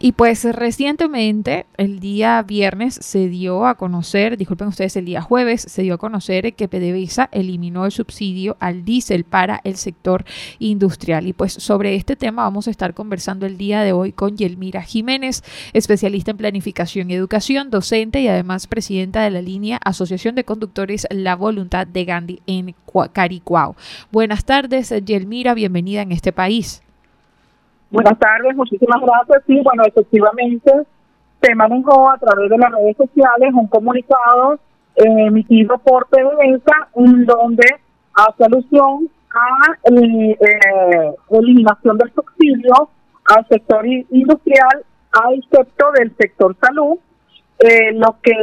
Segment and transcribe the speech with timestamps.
[0.00, 5.62] Y pues recientemente, el día viernes, se dio a conocer, disculpen ustedes, el día jueves
[5.62, 10.24] se dio a conocer que PDVSA eliminó el subsidio al diésel para el sector
[10.60, 11.26] industrial.
[11.26, 14.82] Y pues sobre este tema vamos a estar conversando el día de hoy con Yelmira
[14.82, 20.44] Jiménez, especialista en planificación y educación, docente y además presidenta de la línea Asociación de
[20.44, 22.76] Conductores La Voluntad de Gandhi en
[23.12, 23.74] Caricuao.
[24.12, 26.82] Buenas tardes, Yelmira, bienvenida en este país.
[27.90, 29.42] Buenas tardes, muchísimas gracias.
[29.46, 30.72] Sí, bueno, efectivamente
[31.40, 34.58] se manejó a través de las redes sociales un comunicado
[34.96, 37.64] eh, emitido por PDVSA donde
[38.12, 42.90] hace alusión a la eh, eliminación del subsidio
[43.24, 46.98] al sector industrial, a excepto del sector salud,
[47.60, 48.34] eh, lo que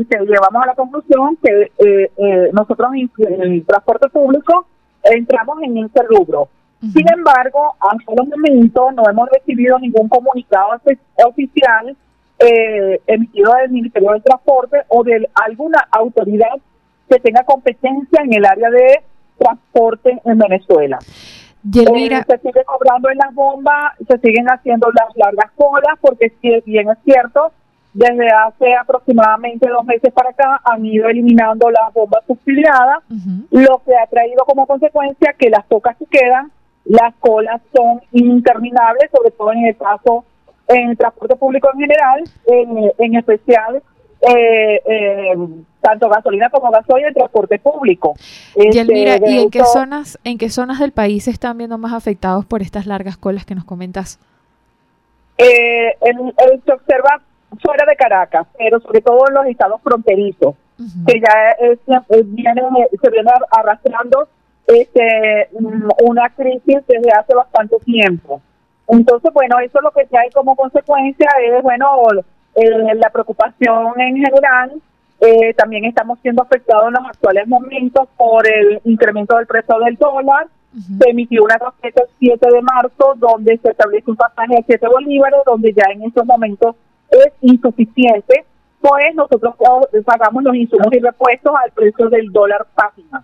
[0.00, 4.66] llevamos a la conclusión que nosotros en el transporte público
[5.02, 6.48] entramos en ese rubro.
[6.82, 10.80] Sin embargo, hasta el momento no hemos recibido ningún comunicado
[11.24, 11.96] oficial
[12.40, 16.56] eh, emitido del Ministerio del Transporte o de alguna autoridad
[17.08, 19.00] que tenga competencia en el área de
[19.38, 20.98] transporte en Venezuela.
[21.72, 26.60] Eh, se sigue cobrando en las bombas, se siguen haciendo las largas colas, porque si
[26.68, 27.52] bien es cierto,
[27.94, 33.04] desde hace aproximadamente dos meses para acá han ido eliminando las bombas subsidiadas,
[33.50, 36.50] lo que ha traído como consecuencia que las pocas que quedan
[36.84, 40.24] las colas son interminables, sobre todo en el caso
[40.68, 42.24] en el transporte público en general,
[42.98, 43.82] en, especial
[44.20, 45.34] eh, eh,
[45.80, 48.14] tanto gasolina como gasoil en transporte público.
[48.56, 51.92] y este, ¿y en qué zonas, en qué zonas del país se están viendo más
[51.92, 54.18] afectados por estas largas colas que nos comentas?
[55.38, 55.96] Eh,
[56.64, 57.20] se observa
[57.60, 60.54] fuera de Caracas, pero sobre todo en los estados fronterizos,
[61.06, 61.56] que ya
[62.24, 62.62] viene,
[63.00, 64.28] se viene arrastrando
[64.66, 68.40] este, mm, una crisis desde hace bastante tiempo.
[68.88, 71.86] Entonces, bueno, eso lo que hay como consecuencia es, bueno,
[72.54, 74.72] eh, la preocupación en general.
[75.20, 79.96] Eh, también estamos siendo afectados en los actuales momentos por el incremento del precio del
[79.96, 80.48] dólar.
[80.98, 84.88] Se emitió una tarjeta el 7 de marzo donde se establece un pasaje de 7
[84.88, 86.74] bolívares, donde ya en estos momentos
[87.10, 88.44] es insuficiente,
[88.80, 89.54] pues nosotros
[90.04, 93.22] pagamos los insumos y repuestos al precio del dólar página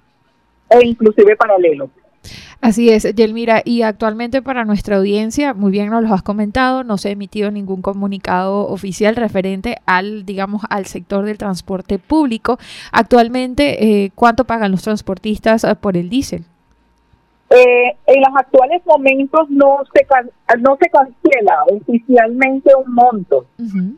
[0.71, 1.91] e inclusive paralelo.
[2.61, 6.99] Así es, Yelmira, y actualmente para nuestra audiencia, muy bien nos lo has comentado, no
[6.99, 12.59] se ha emitido ningún comunicado oficial referente al, digamos, al sector del transporte público.
[12.91, 16.45] Actualmente, eh, ¿cuánto pagan los transportistas eh, por el diésel?
[17.51, 20.07] Eh, en los actuales momentos no se
[20.59, 23.47] no se cancela oficialmente un monto,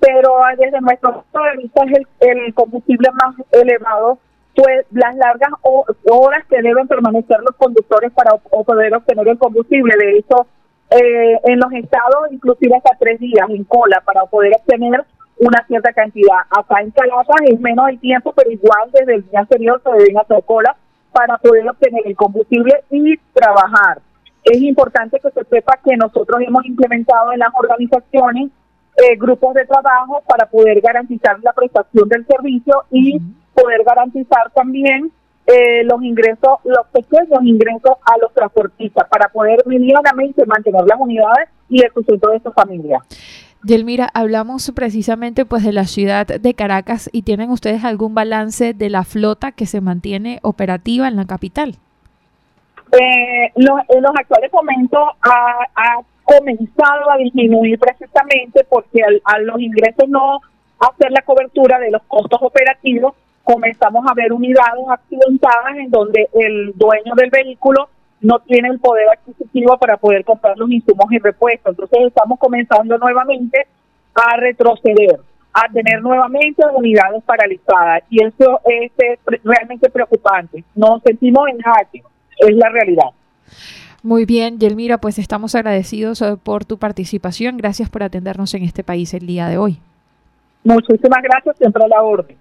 [0.00, 4.19] pero desde nuestro punto de vista es el, el combustible más elevado
[4.55, 9.94] pues las largas horas que deben permanecer los conductores para poder obtener el combustible.
[9.97, 10.47] De hecho,
[10.91, 15.05] eh, en los estados, inclusive hasta tres días en cola para poder obtener
[15.38, 16.38] una cierta cantidad.
[16.50, 20.19] Acá en Calapa es menos el tiempo, pero igual desde el día anterior se deben
[20.19, 20.77] hacer cola
[21.12, 24.00] para poder obtener el combustible y trabajar.
[24.44, 28.50] Es importante que se sepa que nosotros hemos implementado en las organizaciones
[28.97, 33.21] eh, grupos de trabajo para poder garantizar la prestación del servicio y
[33.60, 35.10] poder garantizar también
[35.47, 41.48] eh, los ingresos, los pequeños ingresos a los transportistas para poder medianamente mantener las unidades
[41.69, 43.00] y el sustento de su familia.
[43.62, 48.91] Yelmira, hablamos precisamente pues de la ciudad de Caracas y tienen ustedes algún balance de
[48.91, 51.76] la flota que se mantiene operativa en la capital.
[52.93, 60.38] Eh, en los actuales momentos ha, comenzado a disminuir precisamente porque a los ingresos no
[60.78, 66.72] hacer la cobertura de los costos operativos, comenzamos a ver unidades accidentadas en donde el
[66.74, 67.88] dueño del vehículo
[68.20, 71.72] no tiene el poder adquisitivo para poder comprar los insumos y repuestos.
[71.72, 73.66] Entonces estamos comenzando nuevamente
[74.14, 75.20] a retroceder,
[75.52, 78.92] a tener nuevamente unidades paralizadas y eso es
[79.43, 80.64] realmente preocupante.
[80.75, 82.02] Nos sentimos en jaque,
[82.38, 83.10] es la realidad.
[84.02, 87.58] Muy bien, Yelmira, pues estamos agradecidos eh, por tu participación.
[87.58, 89.78] Gracias por atendernos en este país el día de hoy.
[90.62, 92.36] Muchísimas gracias, siempre a la orden.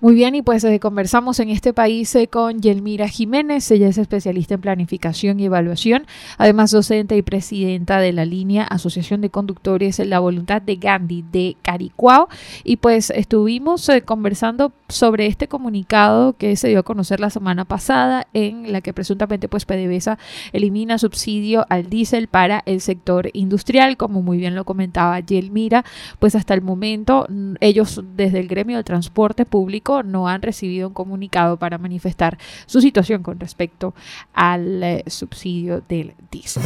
[0.00, 3.98] Muy bien, y pues eh, conversamos en este país eh, con Yelmira Jiménez, ella es
[3.98, 6.06] especialista en planificación y evaluación,
[6.38, 11.56] además docente y presidenta de la línea Asociación de Conductores La Voluntad de Gandhi de
[11.62, 12.28] Caricuao,
[12.62, 17.64] y pues estuvimos eh, conversando sobre este comunicado que se dio a conocer la semana
[17.64, 20.18] pasada en la que presuntamente pues PDVSA
[20.52, 25.84] elimina subsidio al diésel para el sector industrial, como muy bien lo comentaba Yelmira,
[26.20, 27.26] pues hasta el momento
[27.60, 32.80] ellos desde el gremio del transporte público no han recibido un comunicado para manifestar su
[32.80, 33.94] situación con respecto
[34.32, 36.62] al eh, subsidio del diésel.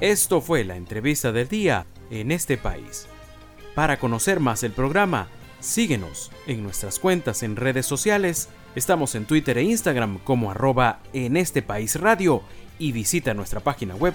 [0.00, 3.08] Esto fue la entrevista del día en este país.
[3.74, 5.28] Para conocer más el programa,
[5.60, 8.48] síguenos en nuestras cuentas en redes sociales.
[8.76, 12.42] Estamos en Twitter e Instagram como arroba en este país radio
[12.78, 14.14] y visita nuestra página web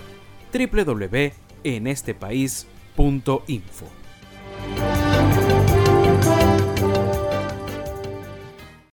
[1.63, 4.02] www.enestepais.info.